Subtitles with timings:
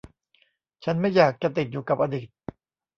[0.83, 2.27] ฉันไม่อยากจะติดอยู่กับอดีต